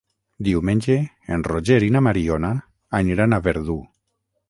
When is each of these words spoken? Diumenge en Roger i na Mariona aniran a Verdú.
Diumenge 0.45 0.95
en 1.37 1.45
Roger 1.49 1.79
i 1.89 1.91
na 1.99 2.03
Mariona 2.09 2.53
aniran 3.05 3.37
a 3.41 3.45
Verdú. 3.51 3.81